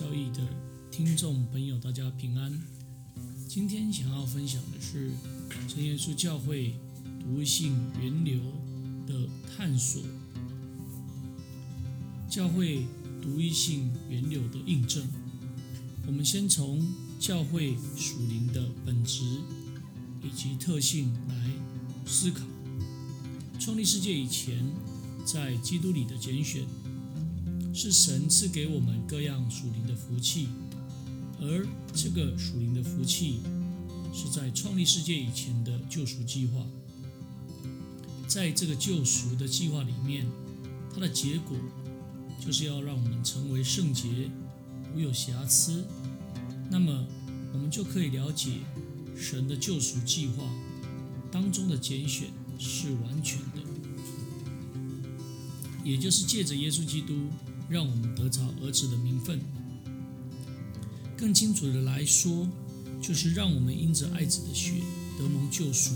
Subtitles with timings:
[0.00, 0.40] 教义的
[0.90, 2.58] 听众朋友，大家平安。
[3.46, 5.10] 今天想要分享的是
[5.68, 6.74] 真耶稣教会
[7.20, 8.40] 独一性源流
[9.06, 10.00] 的探索，
[12.30, 12.86] 教会
[13.20, 15.06] 独一性源流的印证。
[16.06, 16.82] 我们先从
[17.18, 19.22] 教会属灵的本质
[20.22, 21.50] 以及特性来
[22.06, 22.46] 思考。
[23.58, 24.64] 创立世界以前，
[25.26, 26.64] 在基督里的拣选。
[27.72, 30.48] 是神赐给我们各样属灵的福气，
[31.40, 33.40] 而这个属灵的福气
[34.12, 36.66] 是在创立世界以前的救赎计划。
[38.26, 40.26] 在这个救赎的计划里面，
[40.92, 41.56] 它的结果
[42.38, 44.30] 就是要让我们成为圣洁、
[44.94, 45.84] 无有瑕疵。
[46.70, 47.06] 那么，
[47.52, 48.58] 我们就可以了解
[49.16, 50.44] 神的救赎计划
[51.30, 53.62] 当中的拣选是完全的，
[55.84, 57.14] 也就是借着耶稣基督。
[57.70, 59.40] 让我们得着儿子的名分。
[61.16, 62.48] 更清楚的来说，
[63.00, 64.82] 就是让我们因着爱子的血
[65.16, 65.94] 得蒙救赎，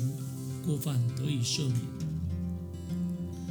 [0.65, 1.81] 过犯得以赦免。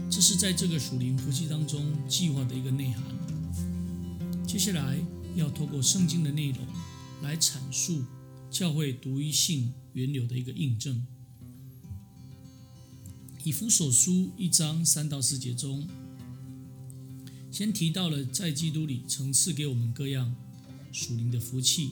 [0.09, 3.03] 这是在这个属灵夫妻当中计划的一个内涵。
[4.47, 4.97] 接下来
[5.35, 6.65] 要透过圣经的内容
[7.23, 8.03] 来阐述
[8.49, 11.05] 教会独一性源流的一个印证。
[13.43, 15.85] 以弗所书一章三到四节中。
[17.53, 20.35] 先提到了在基督里曾赐给我们各样
[20.91, 21.91] 属灵的福气，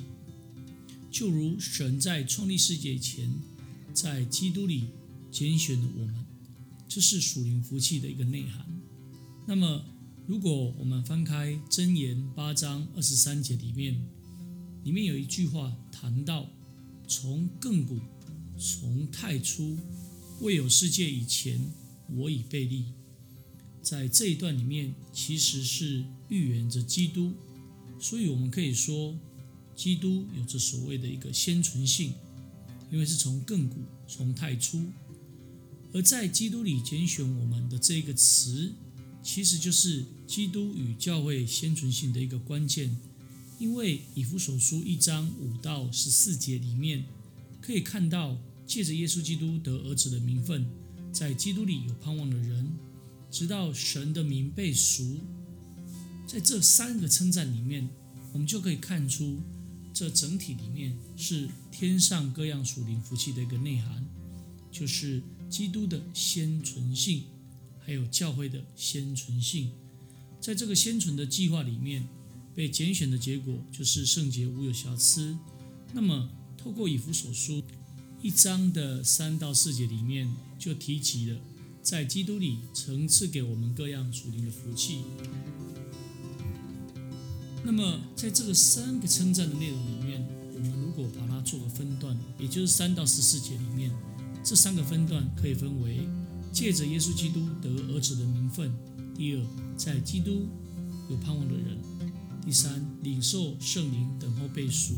[1.12, 3.32] 就如神在创立世界前，
[3.94, 4.86] 在基督里
[5.32, 6.26] 拣选了我们，
[6.88, 8.66] 这是属灵福气的一个内涵。
[9.46, 9.86] 那么，
[10.26, 14.04] 如果我们翻开箴言八章二十三节里面，
[14.84, 16.50] 里面有一句话谈到：
[17.08, 18.00] 从亘古，
[18.58, 19.78] 从太初，
[20.40, 21.64] 未有世界以前，
[22.10, 22.86] 我已被立。
[23.82, 27.34] 在这一段里面，其实是预言着基督，
[28.00, 29.16] 所以我们可以说，
[29.76, 32.14] 基督有着所谓的一个先存性，
[32.92, 34.86] 因为是从亘古、从太初，
[35.94, 38.72] 而在基督里拣选我们的这个词，
[39.24, 42.96] 其实就是基督与教会先存性的一个关键。
[43.60, 47.04] 因为以弗所书一章五到十四节里面，
[47.62, 50.66] 可以看到借着耶稣基督得儿子的名分，
[51.12, 52.72] 在基督里有盼望的人。
[53.32, 55.18] 直到神的名被赎，
[56.28, 57.90] 在这三个称赞里面，
[58.34, 59.40] 我们就可以看出，
[59.94, 64.06] 这整体里面是天上各样属灵福气的一个内涵，
[64.70, 67.24] 就是基督的先存性，
[67.80, 69.72] 还有教会的先存性。
[70.42, 72.08] 在这个先存的计划里面，
[72.54, 75.38] 被拣选的结果就是圣洁无有瑕疵。
[75.94, 77.64] 那么，透过以弗所书
[78.22, 81.40] 一章的三到四节里面，就提及了。
[81.82, 85.00] 在基督里曾赐给我们各样属灵的福气。
[87.64, 93.92] 那么，在这个三个称赞的内容里面，我们如果把它做个分段，也就是三到十四节里面，
[94.44, 96.08] 这三个分段可以分为：
[96.52, 98.70] 借着耶稣基督得儿子的名分；
[99.16, 100.48] 第二，在基督
[101.10, 101.78] 有盼望的人；
[102.44, 104.96] 第三，领受圣灵等候被赎。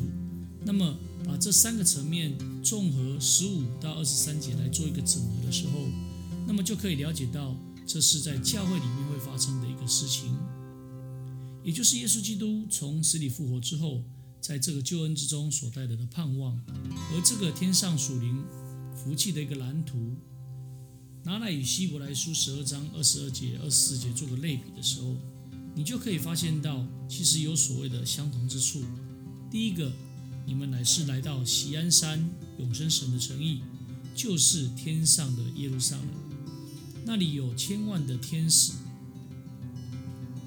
[0.66, 0.96] 那么，
[1.26, 5.63] 把这三个层面综合十五到二十三节来做一个整合的时候。
[6.54, 10.38] 那么就可以了解到，这是在教会里面会发生的一个事情，
[11.64, 14.04] 也就是耶稣基督从死里复活之后，
[14.40, 16.56] 在这个救恩之中所带来的盼望。
[17.12, 18.46] 而这个天上属灵
[18.96, 20.16] 福气的一个蓝图，
[21.24, 25.16] 拿来与希伯来书十二章二十二节、二十四节做个类比的时候，
[25.74, 28.84] 你就可以发现到，其实有所谓的相同之处。
[29.50, 29.92] 第一个，
[30.46, 33.62] 你们乃是来到锡安山永生神的诚意，
[34.14, 36.23] 就是天上的耶路撒冷。
[37.06, 38.74] 那里有千万的天使，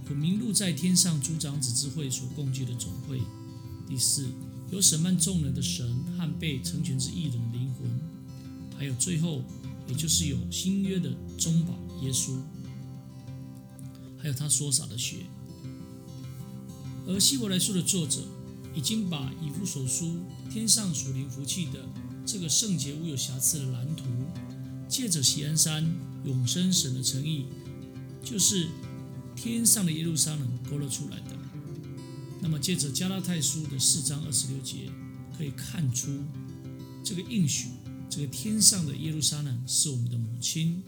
[0.09, 3.21] 有名录在天上诸长子之会所共聚的总会。
[3.87, 4.29] 第四，
[4.71, 5.87] 有审判众人的神
[6.17, 8.01] 和被成全之艺人的灵魂，
[8.77, 9.43] 还有最后，
[9.87, 12.41] 也就是有新约的中保耶稣，
[14.19, 15.27] 还有他所洒的血。
[17.07, 18.23] 而希伯来书的作者
[18.75, 20.17] 已经把以弗所书
[20.51, 21.87] 天上属灵福气的
[22.25, 24.05] 这个圣洁无有瑕疵的蓝图，
[24.89, 25.95] 借着喜安山。
[26.25, 27.47] 永生神的诚意，
[28.21, 28.67] 就是
[29.37, 31.37] 天上的耶路撒冷勾勒出来的。
[32.41, 34.91] 那么，借着加拉太书的四章二十六节，
[35.39, 36.25] 可以看出
[37.05, 37.69] 这个应许，
[38.11, 40.83] 这个天上的耶路撒冷是我们的母亲。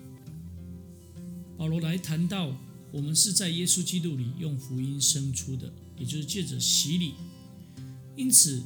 [1.56, 2.53] 保罗来谈到，
[2.91, 7.15] 我们是在耶稣基督里用福音生出的，也就是借着洗礼，
[8.17, 8.61] 因此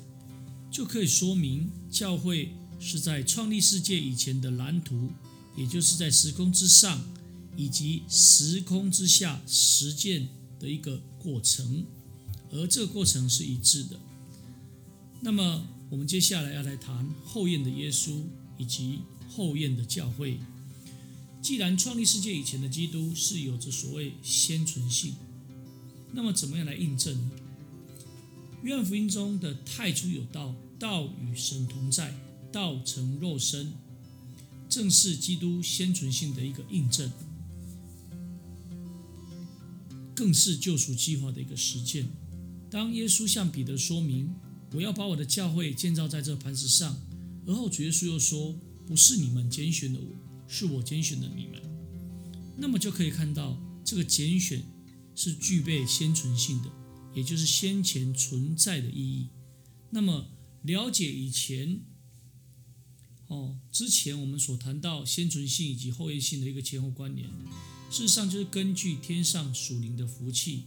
[0.70, 5.08] 就可以说明教会是在创立世界以前的蓝图。
[5.55, 6.99] 也就是在时空之上
[7.58, 10.26] 以及时空之下实践
[10.58, 11.84] 的一个过程，
[12.50, 14.00] 而这个过程是一致的。
[15.20, 18.23] 那么，我们接下来要来谈后宴的耶稣
[18.56, 20.38] 以及后宴的教会。
[21.43, 25.17] 既然创立世界以前的基督是有着所谓先存性，
[26.12, 27.31] 那么怎么样来印证呢？
[28.62, 32.17] 约翰福音中的太初有道，道与神同在，
[32.52, 33.72] 道成肉身，
[34.69, 37.10] 正是基督先存性的一个印证，
[40.14, 42.08] 更是救赎计划的一个实践。
[42.70, 44.34] 当耶稣向彼得说明
[44.75, 46.96] ：“我要把我的教会建造在这磐石上。”
[47.46, 48.55] 而后主耶稣又说
[48.87, 50.06] ：“不是你们拣选的我。”
[50.48, 51.62] 是我拣选的你们，
[52.58, 54.62] 那么就可以看到这个拣选
[55.14, 56.69] 是具备先存性的，
[57.14, 59.28] 也就是先前存在的意义。
[59.88, 60.26] 那么
[60.60, 61.81] 了解以前，
[63.32, 67.26] 哦，之前我们所谈到先存性以及后验性的一个前后关联，
[67.90, 70.64] 事实上就是根据天上属灵的福气，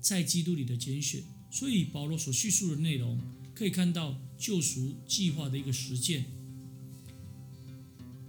[0.00, 1.22] 在基督里的拣选。
[1.52, 3.16] 所以保罗所叙述的内容，
[3.54, 6.24] 可以看到救赎计划的一个实践。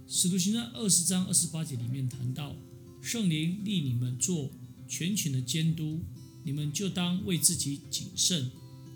[0.06, 2.54] 使徒行传二十章二十八节里面谈到，
[3.02, 4.48] 圣灵立你们做
[4.86, 5.98] 全群的监督，
[6.44, 8.48] 你们就当为自己谨慎，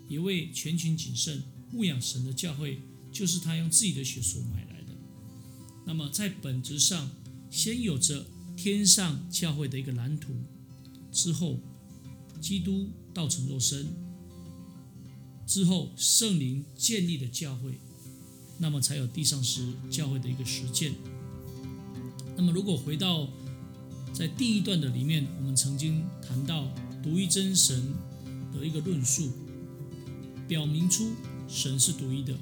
[0.07, 2.79] 也为全群谨慎，牧养神的教会，
[3.11, 4.95] 就是他用自己的血所买来的。
[5.85, 7.09] 那么在本质上，
[7.49, 8.25] 先有着
[8.55, 10.33] 天上教会的一个蓝图，
[11.11, 11.59] 之后
[12.39, 13.87] 基督道成肉身，
[15.45, 17.73] 之后圣灵建立的教会。
[18.57, 20.93] 那么才有地上时教会的一个实践。
[22.37, 23.27] 那么，如果回到
[24.13, 26.67] 在第一段的里面，我们曾经谈到
[27.01, 27.91] 独一真神
[28.53, 29.31] 的一个论述，
[30.47, 31.11] 表明出
[31.47, 32.37] 神是独一的。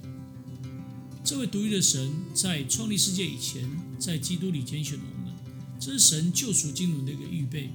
[1.24, 3.70] 这位独一的神在创立世界以前，
[4.00, 5.36] 在基督里拣选了我们，
[5.80, 7.70] 这是神救赎经纶的一个预备。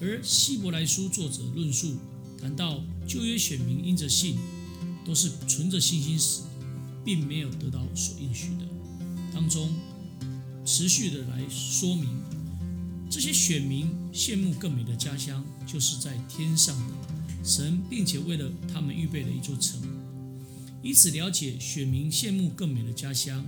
[0.00, 1.96] 而希伯来书作者论述
[2.40, 4.38] 谈到旧约选民因着信，
[5.04, 6.42] 都是存着信心死。
[7.06, 8.66] 并没有得到所应许的，
[9.32, 9.72] 当中
[10.64, 12.08] 持续的来说明，
[13.08, 16.94] 这些选民羡慕更美的家乡，就是在天上的
[17.44, 19.80] 神，并且为了他们预备了一座城，
[20.82, 23.44] 以此了解选民羡慕更美的家乡，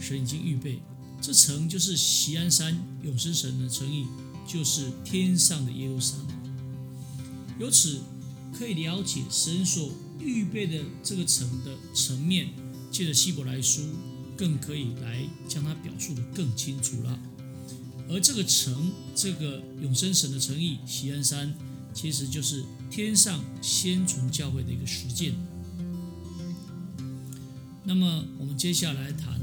[0.00, 0.80] 神已经预备
[1.20, 4.06] 这城就是锡安山永生神的诚意，
[4.46, 6.26] 就是天上的耶路撒冷。
[7.58, 8.00] 由此
[8.52, 9.90] 可以了解神所
[10.20, 12.48] 预备的这个城的层面。
[12.90, 13.82] 借着希伯来书，
[14.36, 17.18] 更可以来将它表述的更清楚了。
[18.08, 21.52] 而这个城，这个永生神的诚意，锡安山，
[21.92, 25.34] 其实就是天上先存教会的一个实践。
[27.86, 29.38] 那么，我们接下来谈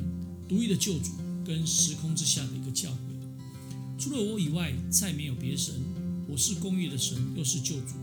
[0.50, 1.12] 独一的救主
[1.46, 2.98] 跟时空之下的一个教会。
[4.00, 5.76] 除了我以外，再没有别神。
[6.28, 7.94] 我是公义的神，又是救主。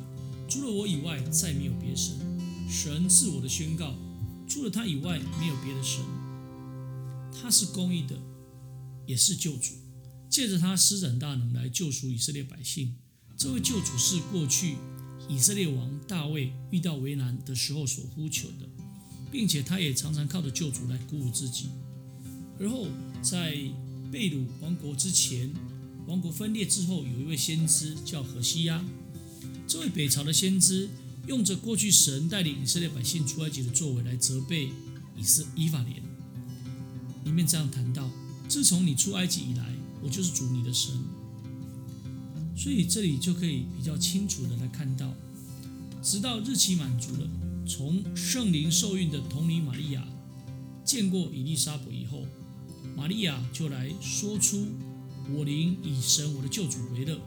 [0.48, 2.14] 除了我以外，再没有别神。
[2.70, 3.94] 神自我的宣告。
[4.48, 6.00] 除了他以外，没有别的神。
[7.32, 8.16] 他是公义的，
[9.06, 9.72] 也是救主。
[10.30, 12.94] 借着他施展大能来救赎以色列百姓。
[13.36, 14.76] 这位救主是过去
[15.28, 18.68] 以色列王大卫遇到为难的时候所呼求的，
[19.30, 21.68] 并且他也常常靠着救主来鼓舞自己。
[22.58, 22.88] 而后
[23.22, 23.56] 在
[24.10, 25.50] 贝鲁王国之前，
[26.06, 28.84] 王国分裂之后，有一位先知叫何西亚。
[29.66, 30.88] 这位北朝的先知。
[31.26, 34.70] 用着过去神带领以色列百姓出埃及的作为来责备
[35.14, 36.02] 以色以法莲，
[37.22, 38.10] 里面这样谈到：
[38.48, 40.98] 自从你出埃及以来，我就是主你的神。
[42.56, 45.12] 所以这里就可以比较清楚的来看到，
[46.02, 47.28] 直到日期满足了，
[47.68, 50.02] 从圣灵受孕的童女玛利亚
[50.86, 52.24] 见过以利沙伯以后，
[52.96, 54.66] 玛利亚就来说出：
[55.30, 57.20] 我灵以神我的救主为乐。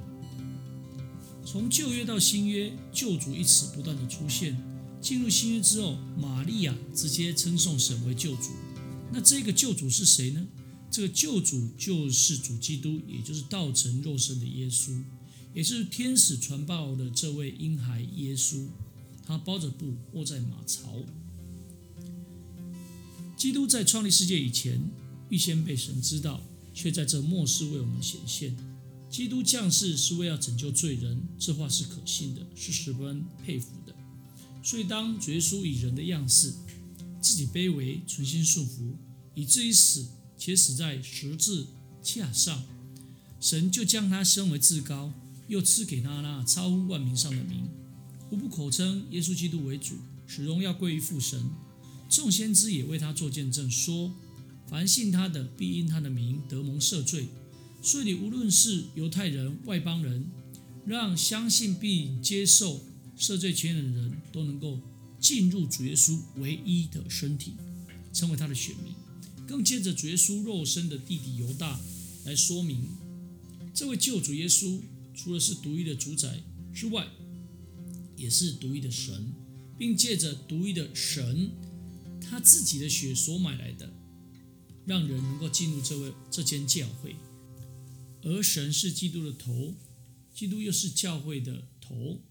[1.45, 4.57] 从旧约到新约，救主一词不断的出现。
[4.99, 8.49] 进入新约之后，玛利亚直接称颂神为救主。
[9.11, 10.47] 那这个救主是谁呢？
[10.89, 15.03] 这个救主就是主基督，也就是道成肉身的耶稣，
[15.53, 18.65] 也是天使传报的这位婴孩耶稣。
[19.31, 20.93] 他包着布卧在马槽。
[23.37, 24.79] 基督在创立世界以前，
[25.29, 26.41] 预先被神知道，
[26.73, 28.55] 却在这末世为我们显现。
[29.09, 33.95] 基督降世是为要拯救罪人，这话是可信的，是十分佩服的。
[34.61, 36.53] 所以，当耶稣以人的样式，
[37.21, 38.95] 自己卑微，存心顺服，
[39.33, 40.07] 以至于死，
[40.37, 41.67] 且死在十字
[42.03, 42.63] 架上，
[43.39, 45.11] 神就将他升为至高，
[45.47, 47.67] 又赐给他那超乎万名上的名，
[48.31, 49.95] 无不口称耶稣基督为主，
[50.25, 51.43] 使荣耀归于父神。
[52.09, 54.13] 众先知也为他作见证，说：
[54.67, 57.27] 凡信他的，必因他的名得蒙赦罪。
[57.81, 60.25] 所以，你无论是犹太人、外邦人，
[60.85, 62.81] 让相信并接受
[63.17, 64.79] 赦罪权的人都能够
[65.19, 67.53] 进入主耶稣唯一的身体，
[68.13, 68.93] 成为他的选民。
[69.45, 71.77] 更借着主耶稣肉身的弟弟犹大
[72.23, 72.87] 来说明，
[73.73, 74.79] 这位救主耶稣
[75.13, 76.41] 除了是独一的主宰
[76.73, 77.05] 之外，
[78.21, 79.33] 也是独一的神，
[79.77, 81.49] 并借着独一的神
[82.21, 83.91] 他自己的血所买来的，
[84.85, 87.15] 让人能够进入这位这间教会。
[88.23, 89.73] 而神是基督的头，
[90.31, 92.21] 基督又是教会的头。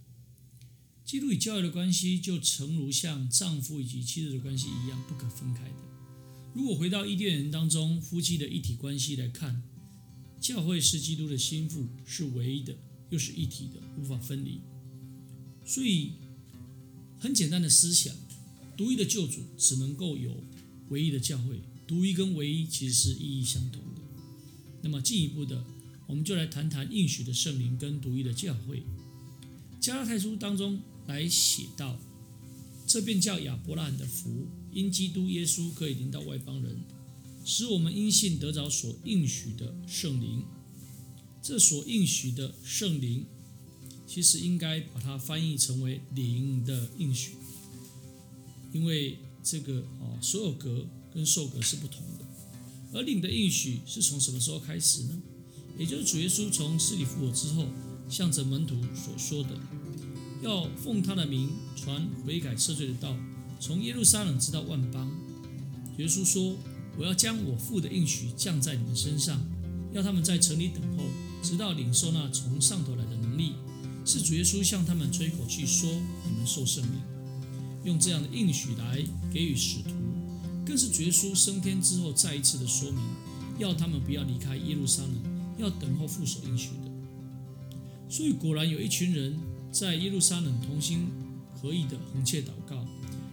[1.04, 5.74] 基督与教会的关系，就诚如像丈夫以及妻子的关系一样不可分开的。
[6.54, 9.60] 如果回到伊甸园当中夫妻的一体关系来看，
[10.40, 12.76] 教会是基督的心腹，是唯一的，
[13.10, 14.60] 又是一体的，无法分离。
[15.70, 16.14] 所以，
[17.20, 18.12] 很简单的思想，
[18.76, 20.42] 独一的救主只能够有
[20.88, 21.60] 唯一的教会。
[21.86, 24.00] 独一跟唯一其实是意义相同的。
[24.82, 25.64] 那么进一步的，
[26.08, 28.82] 我们就来谈谈应许的圣灵跟独一的教会。
[29.80, 30.80] 加拉太书当中。
[31.06, 31.98] 来写道，
[32.86, 36.76] 这便叫亚伯拉罕的福，因基督耶稣可以临到外邦人，
[37.44, 40.44] 使我们因信得着所应许的圣灵。
[41.42, 43.24] 这所应许的圣灵，
[44.12, 47.34] 其实应该把它翻译成为灵的应许，
[48.72, 52.24] 因为这个啊，所有格跟受格是不同的。
[52.92, 55.16] 而灵的应许是从什么时候开始呢？
[55.78, 57.68] 也就是主耶稣从死里复活之后，
[58.08, 59.50] 向着门徒所说的。
[60.42, 63.16] 要奉他的名传悔改赦罪的道，
[63.60, 65.08] 从耶路撒冷直到万邦。
[65.98, 66.56] 耶稣说
[66.98, 69.40] ：“我要将我父的应许降在你们身上，
[69.92, 71.04] 要他们在城里等候，
[71.44, 73.52] 直到领受那从上头来的能力。”
[74.04, 75.90] 是主耶稣向他们吹口气说
[76.28, 77.00] ：“你们受圣灵。”
[77.84, 79.02] 用这样的应许来
[79.32, 79.90] 给予使徒，
[80.66, 83.00] 更是主耶稣升天之后再一次的说明，
[83.58, 85.12] 要他们不要离开耶路撒冷，
[85.58, 86.90] 要等候父所应许的。
[88.08, 89.38] 所以果然有一群人。
[89.72, 91.06] 在耶路撒冷同心
[91.54, 92.84] 合意的横切祷告，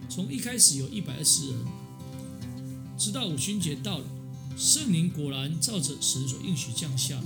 [0.08, 1.58] 从一开始有一百二十人，
[2.96, 4.04] 直到五旬节到了，
[4.56, 7.20] 圣灵果然照着神所应许降下，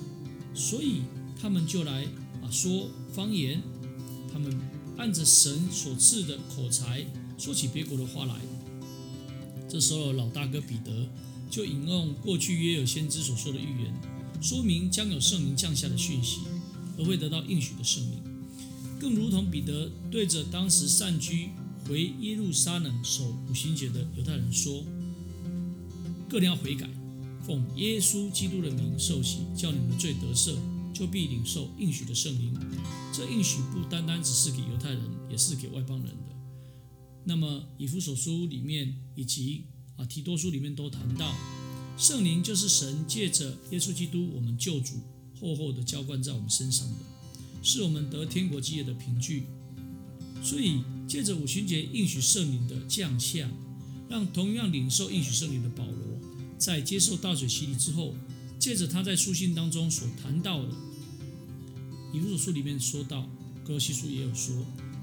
[0.55, 1.03] 所以
[1.39, 2.07] 他们就来
[2.53, 3.63] 说方言，
[4.31, 4.55] 他们
[4.99, 7.05] 按着神所赐的口才
[7.39, 8.37] 说起别国的话来。
[9.69, 11.09] 这时候老大哥彼得
[11.51, 13.95] 就引用过去约有先知所说的预言，
[14.43, 16.41] 说明将有圣灵降下的讯息，
[16.99, 18.19] 而会得到应许的圣灵。
[19.01, 21.49] 更如同彼得对着当时散居
[21.89, 24.85] 回耶路撒冷守五旬节的犹太人说
[26.29, 26.87] ：“各人要悔改，
[27.47, 30.55] 奉耶稣基督的名受洗，叫你们的罪得赦，
[30.93, 32.55] 就必领受应许的圣灵。
[33.13, 36.37] 这应许不单单只是给犹太人，也是给外邦人的。
[37.25, 39.65] 那么以弗所书里面以及
[39.97, 41.35] 啊提多书里面都谈到，
[41.97, 44.95] 圣灵就是神借着耶稣基督我们救主
[45.41, 46.97] 厚厚的浇灌在我们身上的。”
[47.65, 49.45] 是我们得天国基业的凭据，
[50.43, 53.49] 所以借着五旬节应许圣灵的降下，
[54.09, 56.19] 让同样领受应许圣灵的保罗，
[56.59, 58.17] 在接受大水洗礼之后，
[58.63, 60.69] 借着他在书信当中所谈到的，
[62.13, 63.23] 以弗所书里面说到，
[63.65, 64.55] 哥罗西书也有说，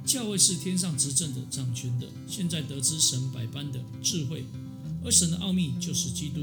[0.05, 4.45] 教会是天上执政的掌权的，现在得知神百般的智慧，
[5.03, 6.39] 而神的奥秘就是基督，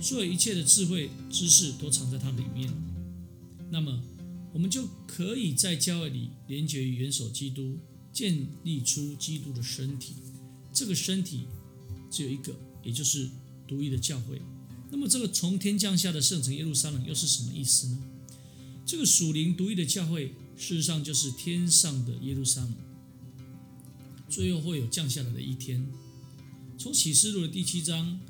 [0.00, 2.72] 所有一切的智慧知识都藏在它里面。
[3.70, 4.02] 那么。
[4.54, 7.76] 我们就可以在教会里连接于元首基督，
[8.12, 10.14] 建立出基督的身体。
[10.72, 11.48] 这个身体
[12.08, 12.54] 只有一个，
[12.84, 13.28] 也就是
[13.66, 14.40] 独一的教会。
[14.94, 17.98] 那么，这个从天降下的圣城耶路撒冷又是什么意思呢？
[18.86, 22.74] 这个属灵独一的教会，事实上就是天上的耶路撒冷，
[24.30, 25.84] 最后会有降下来的一天。
[26.78, 28.20] 从启示录的第七章，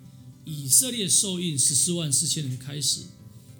[0.47, 3.03] 以色列受印十四万四千人开始，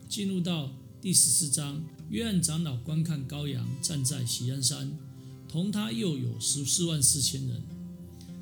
[0.09, 1.85] 进入到第十四章。
[2.09, 4.91] 约翰长老观看羔羊站在喜安山，
[5.47, 7.63] 同他又有十四万四千人。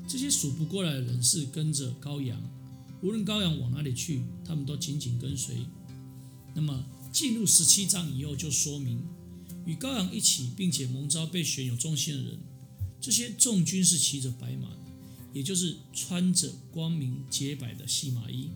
[0.07, 2.41] 这些数不过来的人是跟着羔羊，
[3.03, 5.57] 无论羔羊往哪里去，他们都紧紧跟随。
[6.55, 9.03] 那么进入十七章以后，就说明
[9.65, 12.39] 与羔羊一起，并且蒙召被选有忠心的人，
[12.99, 14.77] 这些众军是骑着白马的，
[15.33, 18.49] 也就是穿着光明洁白的细麻衣。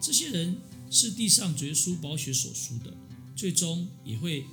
[0.00, 0.56] 这些人
[0.90, 2.96] 是地上绝书宝血所属的。
[3.36, 4.46] 最终也会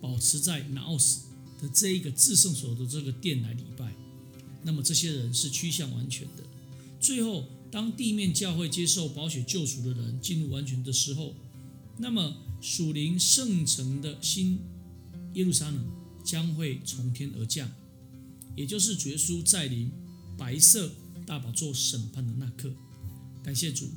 [0.00, 1.26] 保持在拿奥斯
[1.60, 3.92] 的这一个至圣所的这个殿来礼拜。
[4.62, 6.42] 那么这些人是趋向完全的。
[6.98, 11.34] 最后，当地面教会接受宝血救赎的人进入完全的时候，
[11.98, 14.58] 那么属灵圣城的新
[15.34, 15.84] 耶路撒冷
[16.24, 17.70] 将会从天而降，
[18.56, 19.90] 也就是主耶稣在临
[20.36, 20.90] 白色
[21.26, 22.72] 大宝座审判的那刻。
[23.42, 23.88] 感谢主，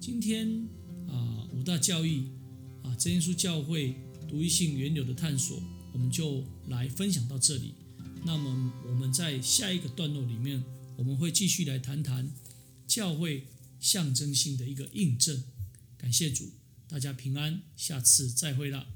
[0.00, 0.68] 今天
[1.08, 2.28] 啊五大教义。
[2.82, 3.96] 啊，真耶稣教会
[4.28, 5.58] 独一性源流的探索，
[5.94, 7.72] 我们就来分享到这里。
[8.26, 10.62] 那么我们在下一个段落里面，
[10.94, 12.30] 我们会继续来谈谈
[12.94, 13.48] 教会
[13.80, 15.42] 象征性的一个印证。
[15.98, 16.52] 感谢主，
[16.86, 18.86] 大家平安，下次再会了。